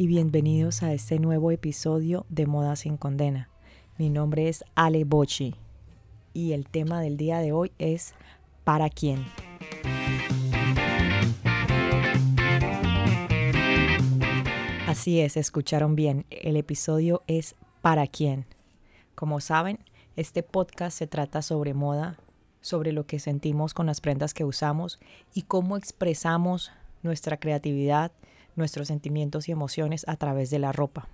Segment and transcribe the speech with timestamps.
[0.00, 3.50] y bienvenidos a este nuevo episodio de Moda sin Condena.
[3.98, 5.56] Mi nombre es Ale Bochi
[6.32, 8.14] y el tema del día de hoy es
[8.62, 9.26] ¿Para quién?
[14.86, 18.46] Así es, escucharon bien, el episodio es ¿Para quién?
[19.16, 19.80] Como saben,
[20.14, 22.20] este podcast se trata sobre moda,
[22.60, 25.00] sobre lo que sentimos con las prendas que usamos
[25.34, 26.70] y cómo expresamos
[27.02, 28.12] nuestra creatividad,
[28.58, 31.08] nuestros sentimientos y emociones a través de la ropa.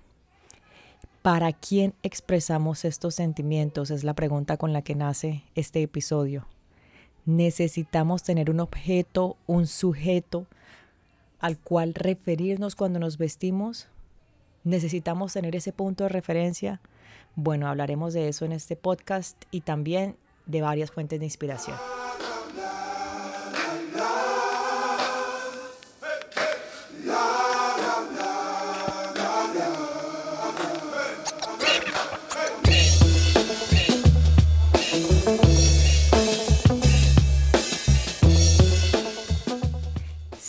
[1.21, 3.89] ¿Para quién expresamos estos sentimientos?
[3.89, 6.47] Es la pregunta con la que nace este episodio.
[7.25, 10.45] Necesitamos tener un objeto, un sujeto
[11.39, 13.87] al cual referirnos cuando nos vestimos.
[14.63, 16.81] Necesitamos tener ese punto de referencia.
[17.35, 21.75] Bueno, hablaremos de eso en este podcast y también de varias fuentes de inspiración.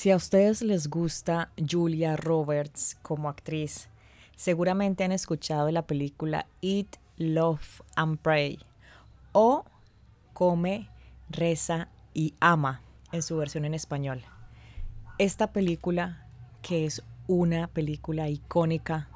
[0.06, 3.88] Si a ustedes les gusta Julia Roberts como actriz,
[4.36, 8.60] seguramente han escuchado la película Eat, Love and Pray
[9.32, 9.64] o
[10.32, 10.88] Come,
[11.28, 14.22] Reza y Ama en su versión en español.
[15.18, 16.28] Esta película,
[16.62, 19.08] que es una película icónica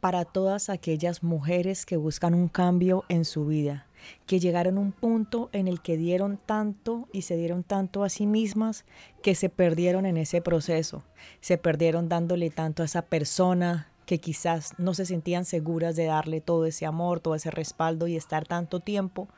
[0.00, 3.86] para todas aquellas mujeres que buscan un cambio en su vida,
[4.26, 8.08] que llegaron a un punto en el que dieron tanto y se dieron tanto a
[8.08, 8.84] sí mismas
[9.22, 11.02] que se perdieron en ese proceso,
[11.40, 16.40] se perdieron dándole tanto a esa persona que quizás no se sentían seguras de darle
[16.40, 19.28] todo ese amor, todo ese respaldo y estar tanto tiempo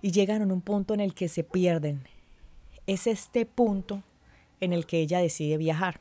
[0.00, 2.02] y llegaron a un punto en el que se pierden.
[2.86, 4.02] Es este punto
[4.60, 6.00] en el que ella decide viajar.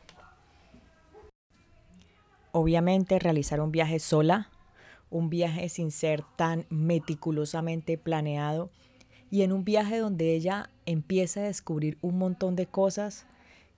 [2.52, 4.50] Obviamente realizar un viaje sola
[5.14, 8.72] un viaje sin ser tan meticulosamente planeado
[9.30, 13.26] y en un viaje donde ella empieza a descubrir un montón de cosas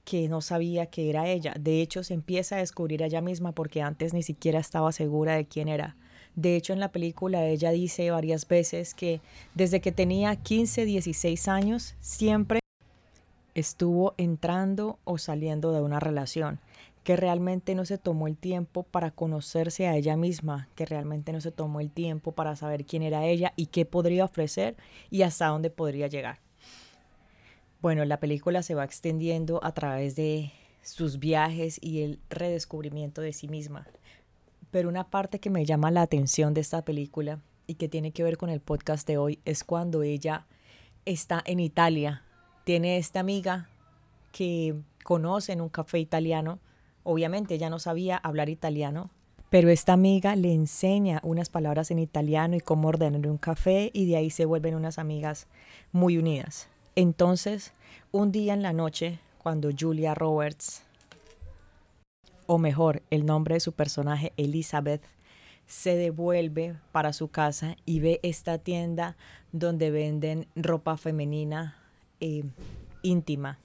[0.06, 1.54] que no sabía que era ella.
[1.60, 5.46] De hecho, se empieza a descubrir ella misma porque antes ni siquiera estaba segura de
[5.46, 5.98] quién era.
[6.36, 9.20] De hecho, en la película ella dice varias veces que
[9.56, 12.60] desde que tenía 15, 16 años, siempre
[13.56, 16.60] estuvo entrando o saliendo de una relación
[17.06, 21.40] que realmente no se tomó el tiempo para conocerse a ella misma, que realmente no
[21.40, 24.76] se tomó el tiempo para saber quién era ella y qué podría ofrecer
[25.12, 26.40] y hasta dónde podría llegar.
[27.80, 30.52] Bueno, la película se va extendiendo a través de
[30.82, 33.86] sus viajes y el redescubrimiento de sí misma.
[34.72, 38.24] Pero una parte que me llama la atención de esta película y que tiene que
[38.24, 40.48] ver con el podcast de hoy es cuando ella
[41.06, 42.24] está en Italia.
[42.64, 43.70] Tiene esta amiga
[44.32, 44.74] que
[45.04, 46.58] conoce en un café italiano
[47.06, 49.12] Obviamente ella no sabía hablar italiano,
[49.52, 54.08] pero esta amiga le enseña unas palabras en italiano y cómo ordenar un café y
[54.08, 55.48] de ahí se vuelven unas amigas
[55.92, 56.68] muy unidas.
[56.96, 57.74] Entonces,
[58.12, 60.84] un día en la noche, cuando Julia Roberts,
[62.48, 65.04] o mejor, el nombre de su personaje, Elizabeth,
[65.68, 69.16] se devuelve para su casa y ve esta tienda
[69.52, 71.78] donde venden ropa femenina
[72.20, 72.44] eh,
[73.04, 73.60] íntima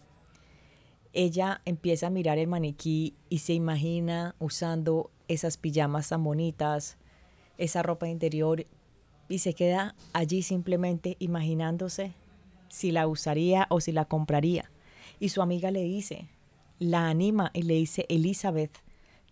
[1.12, 6.97] ella empieza a mirar el maniquí y se imagina usando esas pijamas tan bonitas,
[7.59, 8.66] esa ropa interior
[9.28, 12.15] y se queda allí simplemente imaginándose
[12.69, 14.71] si la usaría o si la compraría.
[15.19, 16.28] Y su amiga le dice,
[16.78, 18.78] la anima y le dice, Elizabeth,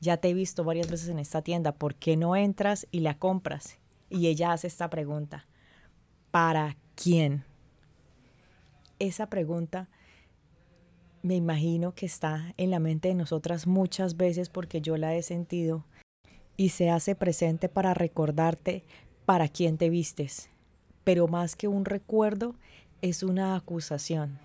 [0.00, 3.18] ya te he visto varias veces en esta tienda, ¿por qué no entras y la
[3.18, 3.78] compras?
[4.10, 5.46] Y ella hace esta pregunta,
[6.30, 7.44] ¿para quién?
[8.98, 9.88] Esa pregunta
[11.28, 15.22] me imagino que está en la mente de nosotras muchas veces porque yo la he
[15.22, 15.84] sentido
[16.56, 18.82] y se hace presente para recordarte
[19.26, 20.48] para quién te vistes.
[21.04, 22.54] Pero más que un recuerdo,
[23.02, 24.38] es una acusación.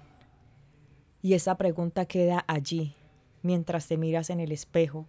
[1.21, 2.95] Y esa pregunta queda allí,
[3.43, 5.07] mientras te miras en el espejo,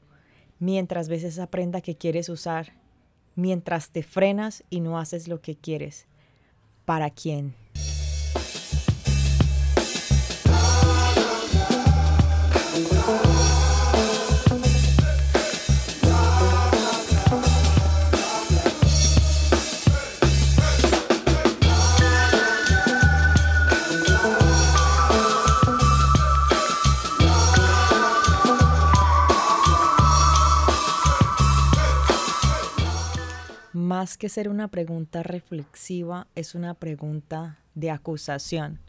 [0.61, 2.75] mientras ves esa prenda que quieres usar,
[3.35, 6.07] mientras te frenas y no haces lo que quieres.
[6.85, 7.57] ¿Para quién?
[33.95, 38.81] Más que ser una pregunta reflexiva, es una pregunta de acusación.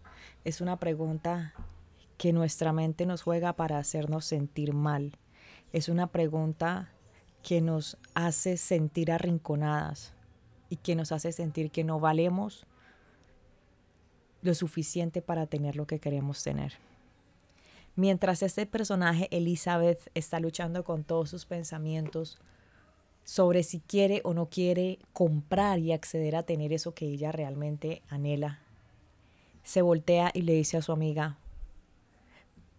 [0.43, 1.53] Es una pregunta
[2.17, 5.15] que nuestra mente nos juega para hacernos sentir mal.
[5.73, 6.89] es una pregunta
[7.43, 10.15] que nos hace sentir arrinconadas
[10.71, 12.65] y que nos hace sentir que no valemos
[14.41, 16.73] lo suficiente para tener lo que queremos tener.
[17.95, 22.39] Mientras este personaje, Elizabeth, está luchando con todos sus pensamientos
[23.25, 28.03] sobre si quiere o no quiere comprar y acceder a tener eso que ella realmente
[28.07, 28.59] anhela,
[29.63, 31.37] se voltea y le dice a su amiga,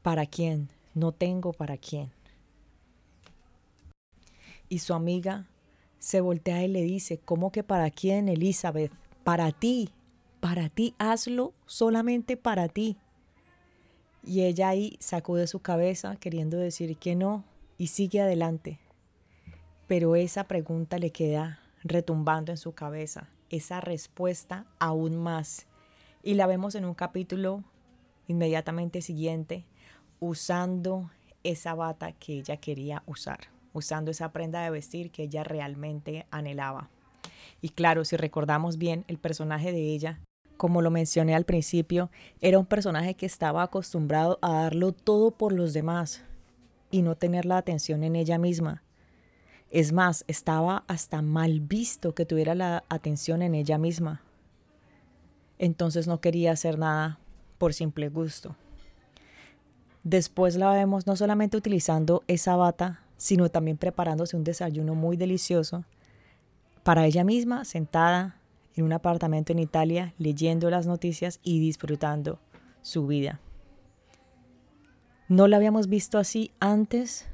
[0.02, 0.69] ¿para quién?
[0.94, 2.12] No tengo para quién.
[4.69, 5.46] Y su amiga
[5.98, 8.93] se voltea y le dice, ¿cómo que para quién, Elizabeth?
[9.25, 9.90] Para ti,
[10.38, 12.96] para ti, hazlo solamente para ti.
[14.25, 17.44] Y ella ahí sacude su cabeza queriendo decir que no
[17.78, 18.78] y sigue adelante.
[19.87, 25.67] Pero esa pregunta le queda retumbando en su cabeza, esa respuesta aún más.
[26.23, 27.62] Y la vemos en un capítulo
[28.27, 29.65] inmediatamente siguiente,
[30.19, 31.11] usando
[31.44, 33.38] esa bata que ella quería usar,
[33.73, 36.91] usando esa prenda de vestir que ella realmente anhelaba.
[37.62, 40.21] Y claro, si recordamos bien, el personaje de ella
[40.56, 42.11] como lo mencioné al principio,
[42.41, 46.23] era un personaje que estaba acostumbrado a darlo todo por los demás
[46.91, 48.82] y no tener la atención en ella misma.
[49.71, 54.23] Es más, estaba hasta mal visto que tuviera la atención en ella misma.
[55.59, 57.19] Entonces no quería hacer nada
[57.59, 58.55] por simple gusto.
[60.05, 65.85] Después la vemos no solamente utilizando esa bata, sino también preparándose un desayuno muy delicioso
[66.85, 68.39] para ella misma, sentada
[68.77, 72.39] en un apartamento en Italia leyendo las noticias y disfrutando
[72.83, 73.41] su vida.
[75.29, 77.27] No la habíamos visto así antes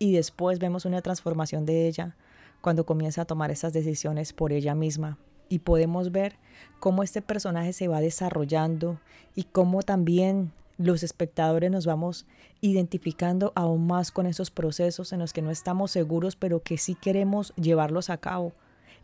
[0.00, 2.16] y después vemos una transformación de ella
[2.62, 5.18] cuando comienza a tomar esas decisiones por ella misma.
[5.50, 6.38] Y podemos ver
[6.80, 8.98] cómo este personaje se va desarrollando
[9.34, 12.24] y cómo también los espectadores nos vamos
[12.62, 16.94] identificando aún más con esos procesos en los que no estamos seguros pero que sí
[16.94, 18.52] queremos llevarlos a cabo.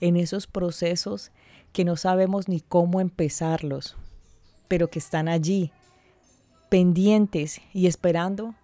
[0.00, 1.31] En esos procesos
[1.75, 3.96] que no sabemos ni cómo empezarlos,
[4.66, 5.72] pero que están allí,
[6.70, 8.54] pendientes y esperando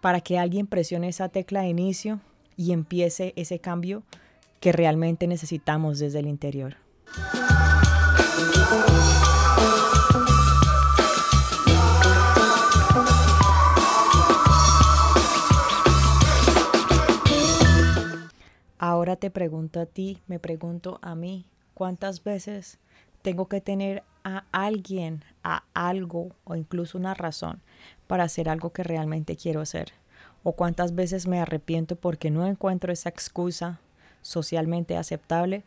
[0.00, 2.20] para que alguien presione esa tecla de inicio
[2.56, 4.02] y empiece ese cambio
[4.60, 6.76] que realmente necesitamos desde el interior.
[18.78, 22.78] Ahora te pregunto a ti, me pregunto a mí, ¿cuántas veces
[23.22, 27.60] tengo que tener a alguien, a algo o incluso una razón
[28.06, 29.92] para hacer algo que realmente quiero hacer?
[30.42, 33.80] ¿O cuántas veces me arrepiento porque no encuentro esa excusa
[34.22, 35.64] socialmente aceptable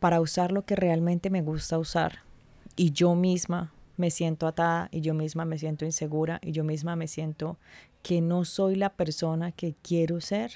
[0.00, 2.20] para usar lo que realmente me gusta usar?
[2.76, 6.96] Y yo misma me siento atada y yo misma me siento insegura y yo misma
[6.96, 7.58] me siento
[8.02, 10.52] que no soy la persona que quiero ser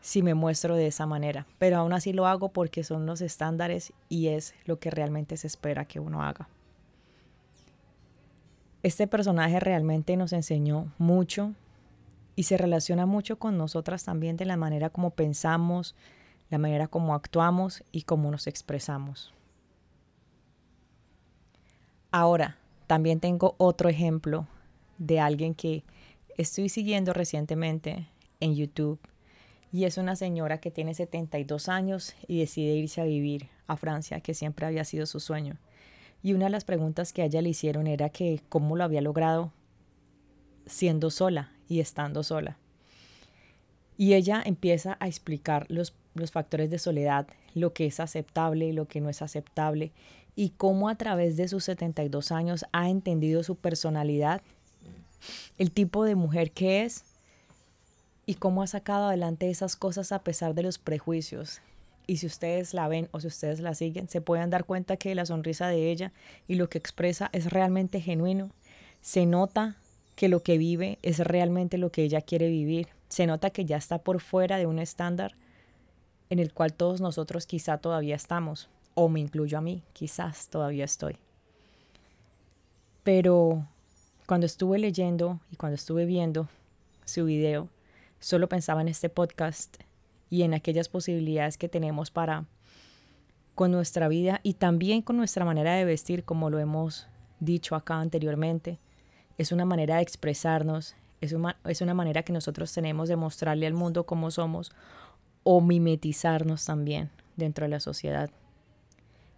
[0.00, 3.92] si me muestro de esa manera, pero aún así lo hago porque son los estándares
[4.08, 6.48] y es lo que realmente se espera que uno haga.
[8.82, 11.54] Este personaje realmente nos enseñó mucho
[12.34, 15.94] y se relaciona mucho con nosotras también de la manera como pensamos,
[16.50, 19.32] la manera como actuamos y cómo nos expresamos.
[22.10, 24.46] Ahora, también tengo otro ejemplo
[24.98, 25.84] de alguien que
[26.36, 28.08] estoy siguiendo recientemente
[28.40, 28.98] en YouTube
[29.72, 34.20] y es una señora que tiene 72 años y decide irse a vivir a Francia,
[34.20, 35.56] que siempre había sido su sueño.
[36.22, 39.00] Y una de las preguntas que a ella le hicieron era que cómo lo había
[39.00, 39.52] logrado
[40.66, 42.58] siendo sola y estando sola.
[43.96, 48.72] Y ella empieza a explicar los, los factores de soledad, lo que es aceptable y
[48.72, 49.92] lo que no es aceptable,
[50.34, 54.42] y cómo a través de sus 72 años ha entendido su personalidad,
[55.58, 57.04] el tipo de mujer que es
[58.26, 61.60] y cómo ha sacado adelante esas cosas a pesar de los prejuicios.
[62.12, 65.14] Y si ustedes la ven o si ustedes la siguen, se pueden dar cuenta que
[65.14, 66.12] la sonrisa de ella
[66.46, 68.50] y lo que expresa es realmente genuino.
[69.00, 69.76] Se nota
[70.14, 72.88] que lo que vive es realmente lo que ella quiere vivir.
[73.08, 75.36] Se nota que ya está por fuera de un estándar
[76.28, 80.84] en el cual todos nosotros quizá todavía estamos, o me incluyo a mí, quizás todavía
[80.84, 81.16] estoy.
[83.04, 83.66] Pero
[84.26, 86.46] cuando estuve leyendo y cuando estuve viendo
[87.06, 87.70] su video,
[88.20, 89.78] solo pensaba en este podcast
[90.32, 92.46] y en aquellas posibilidades que tenemos para
[93.54, 97.06] con nuestra vida y también con nuestra manera de vestir, como lo hemos
[97.38, 98.78] dicho acá anteriormente.
[99.36, 103.66] Es una manera de expresarnos, es una, es una manera que nosotros tenemos de mostrarle
[103.66, 104.72] al mundo cómo somos
[105.42, 108.30] o mimetizarnos también dentro de la sociedad.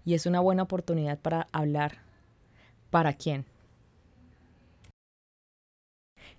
[0.05, 1.99] Y es una buena oportunidad para hablar.
[2.91, 3.47] ¿Para quién?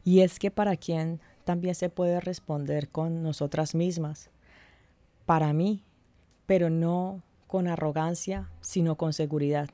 [0.06, 4.30] Y es que para quién también se puede responder con nosotras mismas,
[5.25, 5.84] para mí,
[6.46, 9.70] pero no con arrogancia, sino con seguridad,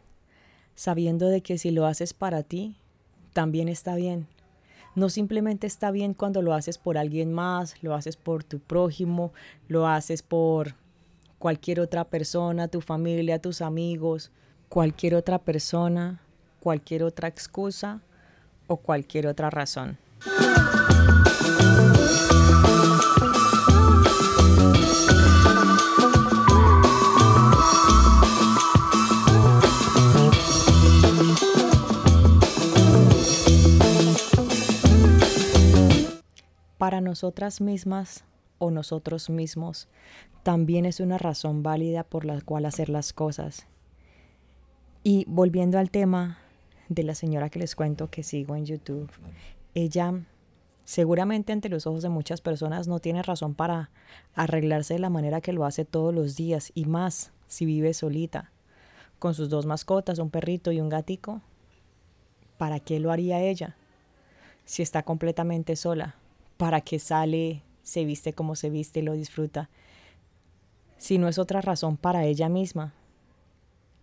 [0.75, 2.75] sabiendo de que si lo haces para ti,
[3.33, 4.27] también está bien.
[4.93, 9.31] No simplemente está bien cuando lo haces por alguien más, lo haces por tu prójimo,
[9.67, 10.75] lo haces por
[11.39, 14.31] cualquier otra persona, tu familia, tus amigos,
[14.67, 16.21] cualquier otra persona,
[16.59, 18.01] cualquier otra excusa
[18.67, 19.97] o cualquier otra razón.
[36.91, 38.25] Para nosotras mismas
[38.57, 39.87] o nosotros mismos
[40.43, 43.65] también es una razón válida por la cual hacer las cosas.
[45.01, 46.39] Y volviendo al tema
[46.89, 49.09] de la señora que les cuento que sigo en YouTube,
[49.73, 50.25] ella
[50.83, 53.89] seguramente ante los ojos de muchas personas no tiene razón para
[54.35, 58.51] arreglarse de la manera que lo hace todos los días y más si vive solita,
[59.17, 61.39] con sus dos mascotas, un perrito y un gatico.
[62.57, 63.77] ¿Para qué lo haría ella
[64.65, 66.17] si está completamente sola?
[66.61, 69.71] ¿Para qué sale, se viste como se viste y lo disfruta?
[70.97, 72.93] Si no es otra razón para ella misma.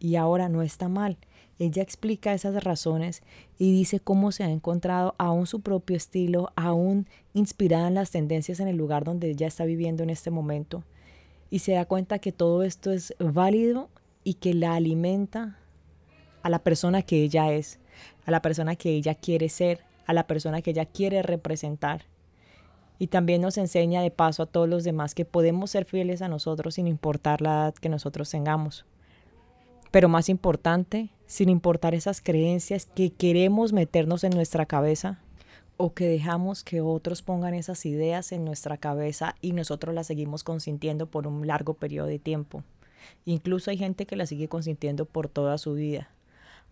[0.00, 1.18] Y ahora no está mal
[1.58, 3.22] ella explica esas razones
[3.58, 8.60] y dice cómo se ha encontrado aún su propio estilo, aún inspirada en las tendencias
[8.60, 10.84] en el lugar donde ella está viviendo en este momento.
[11.50, 13.88] Y se da cuenta que todo esto es válido
[14.22, 15.58] y que la alimenta
[16.42, 17.80] a la persona que ella es,
[18.24, 22.04] a la persona que ella quiere ser, a la persona que ella quiere representar.
[22.98, 26.28] Y también nos enseña de paso a todos los demás que podemos ser fieles a
[26.28, 28.84] nosotros sin importar la edad que nosotros tengamos.
[29.90, 35.20] Pero más importante, sin importar esas creencias que queremos meternos en nuestra cabeza
[35.76, 40.42] o que dejamos que otros pongan esas ideas en nuestra cabeza y nosotros las seguimos
[40.42, 42.64] consintiendo por un largo periodo de tiempo.
[43.24, 46.10] Incluso hay gente que la sigue consintiendo por toda su vida.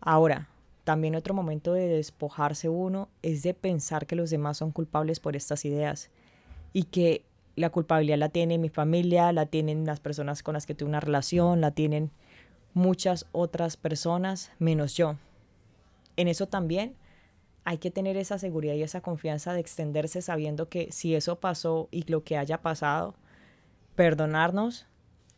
[0.01, 0.49] Ahora,
[0.87, 5.35] también otro momento de despojarse uno es de pensar que los demás son culpables por
[5.35, 6.11] estas ideas
[6.73, 7.25] y que
[7.57, 11.01] la culpabilidad la tiene mi familia, la tienen las personas con las que tuve una
[11.01, 12.13] relación, la tienen
[12.73, 15.17] muchas otras personas menos yo.
[16.17, 16.95] En eso también
[17.65, 21.89] hay que tener esa seguridad y esa confianza de extenderse sabiendo que si eso pasó
[21.91, 23.17] y lo que haya pasado,
[23.97, 24.87] perdonarnos,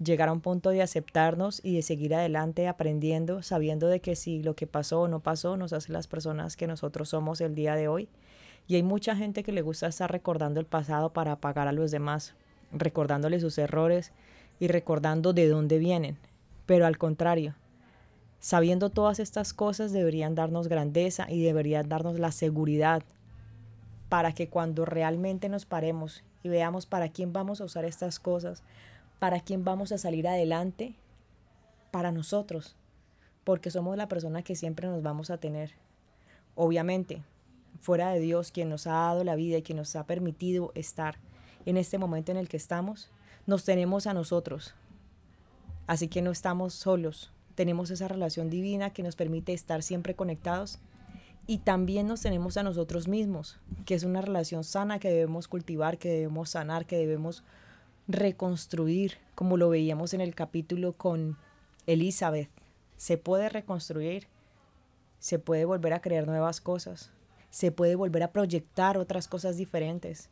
[0.03, 4.43] llegar a un punto de aceptarnos y de seguir adelante aprendiendo, sabiendo de que si
[4.43, 7.75] lo que pasó o no pasó nos hace las personas que nosotros somos el día
[7.75, 8.09] de hoy.
[8.67, 11.91] Y hay mucha gente que le gusta estar recordando el pasado para apagar a los
[11.91, 12.35] demás,
[12.73, 14.13] recordándole sus errores
[14.61, 16.19] y recordando de dónde vienen
[16.69, 17.55] pero al contrario,
[18.41, 23.03] sabiendo todas estas cosas deberían darnos grandeza y deberían darnos la seguridad
[24.11, 28.63] para que cuando realmente nos paremos y veamos para quién vamos a usar estas cosas,
[29.19, 30.95] para quién vamos a salir adelante,
[31.91, 32.77] para nosotros,
[33.45, 35.73] porque somos la persona que siempre nos vamos a tener.
[36.55, 37.23] Obviamente,
[37.81, 41.19] fuera de Dios, quien nos ha dado la vida y quien nos ha permitido estar
[41.67, 43.11] en este momento en el que estamos,
[43.47, 44.75] nos tenemos a nosotros,
[45.89, 50.81] Así que no estamos solos, tenemos esa relación divina que nos permite estar siempre conectados
[51.47, 55.97] y también nos tenemos a nosotros mismos, que es una relación sana que debemos cultivar,
[55.97, 57.43] que debemos sanar, que debemos
[58.09, 61.37] reconstruir, como lo veíamos en el capítulo con
[61.87, 62.49] Elizabeth.
[62.97, 64.27] Se puede reconstruir,
[65.19, 67.13] se puede volver a crear nuevas cosas,
[67.51, 70.31] se puede volver a proyectar otras cosas diferentes.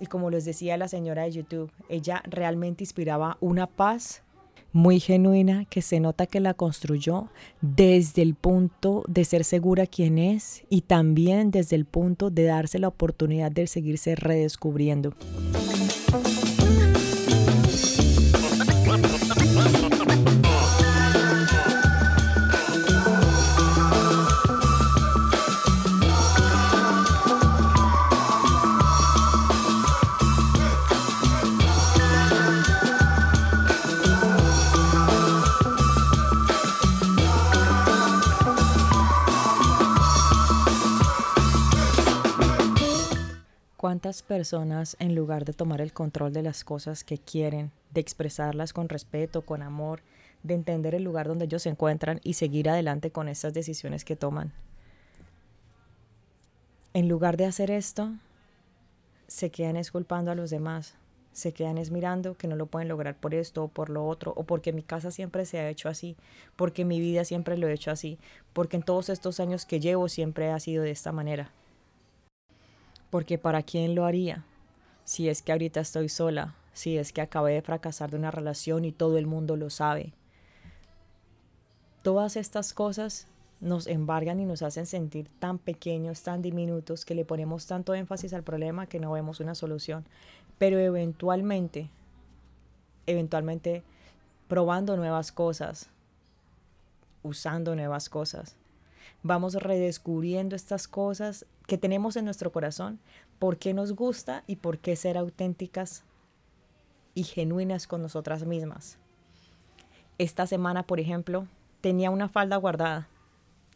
[0.00, 4.22] Y como les decía la señora de YouTube, ella realmente inspiraba una paz
[4.72, 7.28] muy genuina que se nota que la construyó
[7.60, 12.78] desde el punto de ser segura quién es y también desde el punto de darse
[12.78, 15.14] la oportunidad de seguirse redescubriendo.
[44.02, 48.72] ¿Cuántas personas en lugar de tomar el control de las cosas que quieren, de expresarlas
[48.72, 50.00] con respeto, con amor,
[50.42, 54.16] de entender el lugar donde ellos se encuentran y seguir adelante con esas decisiones que
[54.16, 54.52] toman?
[56.94, 58.10] En lugar de hacer esto,
[59.28, 60.96] se quedan esculpando a los demás,
[61.32, 64.32] se quedan es mirando que no lo pueden lograr por esto o por lo otro,
[64.34, 66.16] o porque mi casa siempre se ha hecho así,
[66.56, 68.18] porque mi vida siempre lo he hecho así,
[68.52, 71.52] porque en todos estos años que llevo siempre ha sido de esta manera
[73.12, 74.44] porque ¿para quién lo haría?
[75.04, 78.84] si es que ahorita estoy sola, si es que acabé de fracasar de una relación
[78.84, 80.14] y todo el mundo lo sabe.
[82.02, 83.26] Todas estas cosas
[83.60, 88.32] nos embargan y nos hacen sentir tan pequeños, tan diminutos, que le ponemos tanto énfasis
[88.32, 90.04] al problema que no vemos una solución.
[90.58, 91.90] Pero eventualmente,
[93.06, 93.82] eventualmente
[94.48, 95.90] probando nuevas cosas,
[97.22, 98.56] usando nuevas cosas,
[99.22, 102.98] vamos redescubriendo estas cosas que tenemos en nuestro corazón,
[103.38, 106.04] por qué nos gusta y por qué ser auténticas
[107.14, 108.98] y genuinas con nosotras mismas.
[110.18, 111.46] Esta semana, por ejemplo,
[111.80, 113.08] tenía una falda guardada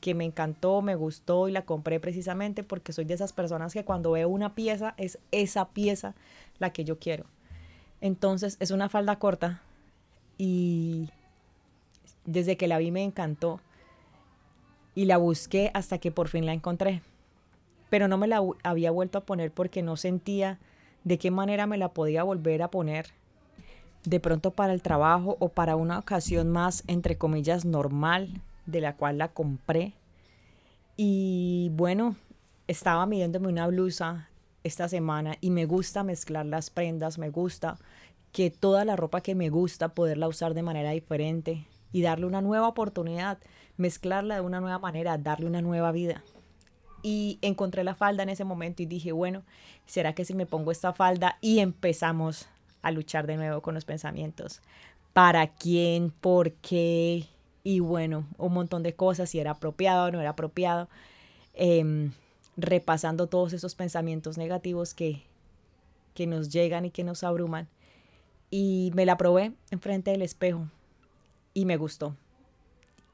[0.00, 3.84] que me encantó, me gustó y la compré precisamente porque soy de esas personas que
[3.84, 6.14] cuando veo una pieza es esa pieza
[6.58, 7.24] la que yo quiero.
[8.00, 9.62] Entonces es una falda corta
[10.38, 11.08] y
[12.24, 13.60] desde que la vi me encantó
[14.96, 17.02] y la busqué hasta que por fin la encontré.
[17.88, 20.58] Pero no me la había vuelto a poner porque no sentía
[21.04, 23.12] de qué manera me la podía volver a poner
[24.04, 28.96] de pronto para el trabajo o para una ocasión más, entre comillas, normal, de la
[28.96, 29.92] cual la compré.
[30.96, 32.16] Y bueno,
[32.66, 34.30] estaba midiéndome una blusa
[34.64, 37.78] esta semana y me gusta mezclar las prendas, me gusta
[38.32, 42.42] que toda la ropa que me gusta poderla usar de manera diferente y darle una
[42.42, 43.38] nueva oportunidad,
[43.76, 46.22] mezclarla de una nueva manera, darle una nueva vida.
[47.02, 49.44] Y encontré la falda en ese momento y dije, bueno,
[49.86, 52.48] ¿será que si me pongo esta falda y empezamos
[52.86, 54.60] a luchar de nuevo con los pensamientos.
[55.12, 56.12] ¿Para quién?
[56.12, 57.26] ¿Por qué?
[57.64, 60.88] Y bueno, un montón de cosas, si era apropiado o no era apropiado.
[61.54, 62.12] Em,
[62.56, 65.24] repasando todos esos pensamientos negativos que,
[66.14, 67.66] que nos llegan y que nos abruman.
[68.50, 70.68] Y me la probé enfrente del espejo
[71.54, 72.14] y me gustó.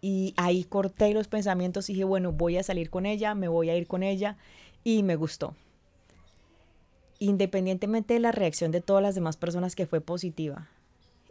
[0.03, 3.71] Y ahí corté los pensamientos y dije, bueno, voy a salir con ella, me voy
[3.71, 4.37] a ir con ella
[4.85, 5.55] y me gustó
[7.23, 10.69] independientemente de la reacción de todas las demás personas que fue positiva.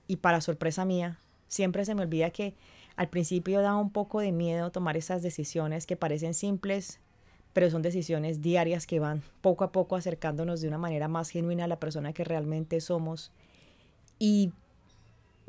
[0.08, 1.20] Y para sorpresa mía,
[1.50, 2.56] siempre se me olvida que
[2.96, 7.02] al principio da un poco de miedo tomar esas decisiones que parecen simples,
[7.52, 11.66] pero son decisiones diarias que van poco a poco acercándonos de una manera más genuina
[11.66, 13.34] a la persona que realmente somos.
[14.18, 14.54] Y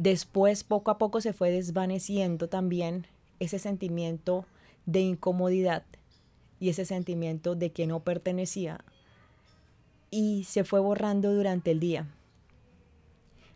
[0.03, 3.07] después, poco a poco, se fue desvaneciendo también
[3.38, 4.45] ese sentimiento
[4.85, 5.85] de incomodidad
[6.59, 8.85] y ese sentimiento de que no pertenecía
[10.11, 12.07] y se fue borrando durante el día.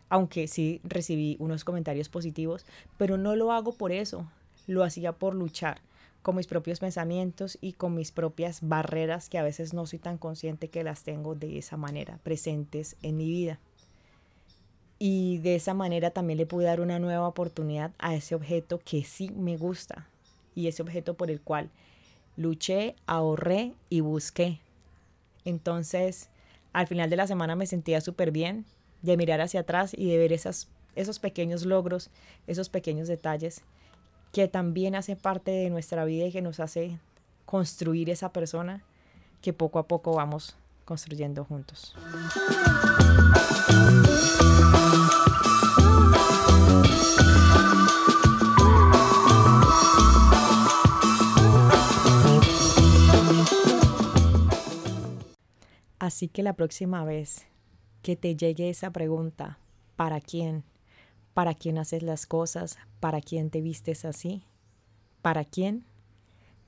[0.08, 2.64] Aunque sí recibí unos comentarios positivos,
[2.96, 4.30] pero no lo hago por eso,
[4.68, 5.80] lo hacía por luchar
[6.22, 10.16] con mis propios pensamientos y con mis propias barreras que a veces no soy tan
[10.16, 13.58] consciente que las tengo de esa manera presentes en mi vida.
[14.98, 19.04] Y de esa manera también le pude dar una nueva oportunidad a ese objeto que
[19.04, 20.08] sí me gusta
[20.54, 21.70] y ese objeto por el cual
[22.36, 24.60] luché, ahorré y busqué.
[25.44, 26.28] Entonces,
[26.72, 28.64] al final de la semana me sentía súper bien
[29.02, 32.10] de mirar hacia atrás y de ver esas, esos pequeños logros,
[32.46, 33.62] esos pequeños detalles
[34.32, 36.98] que también hacen parte de nuestra vida y que nos hace
[37.44, 38.82] construir esa persona
[39.40, 41.94] que poco a poco vamos construyendo juntos.
[56.06, 57.46] Así que la próxima vez
[58.02, 59.58] que te llegue esa pregunta,
[59.96, 60.62] ¿para quién?
[61.34, 62.78] ¿Para quién haces las cosas?
[63.00, 64.44] ¿Para quién te vistes así?
[65.20, 65.84] ¿Para quién?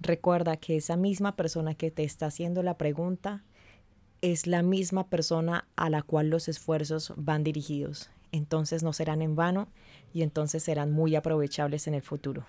[0.00, 3.44] Recuerda que esa misma persona que te está haciendo la pregunta
[4.22, 8.10] es la misma persona a la cual los esfuerzos van dirigidos.
[8.32, 9.68] Entonces no serán en vano
[10.12, 12.44] y entonces serán muy aprovechables en el futuro.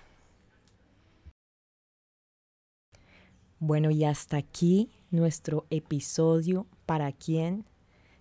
[3.60, 7.64] Bueno, y hasta aquí nuestro episodio para quién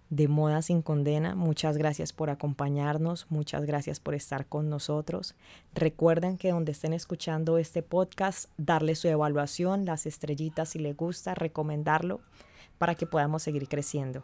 [0.10, 1.36] de Moda sin Condena.
[1.36, 5.36] Muchas gracias por acompañarnos, muchas gracias por estar con nosotros.
[5.74, 11.36] Recuerden que donde estén escuchando este podcast, darle su evaluación, las estrellitas si les gusta,
[11.36, 12.22] recomendarlo
[12.78, 14.24] para que podamos seguir creciendo.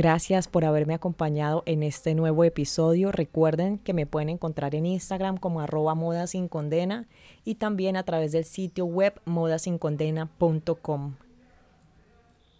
[0.00, 3.12] Gracias por haberme acompañado en este nuevo episodio.
[3.12, 7.06] Recuerden que me pueden encontrar en Instagram como arroba moda sin condena
[7.44, 11.16] y también a través del sitio web modasincondena.com.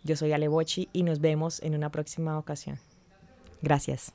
[0.04, 2.78] Yo soy Ale Bochi y nos vemos en una próxima ocasión.
[3.62, 4.12] Gracias.